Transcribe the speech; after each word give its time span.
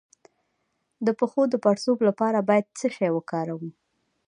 د 1.05 1.07
پښو 1.19 1.41
د 1.49 1.55
پړسوب 1.63 1.97
لپاره 2.07 2.39
باید 2.49 2.65
څه 2.79 2.87
شی 2.95 3.09
وکاروم؟ 3.13 3.65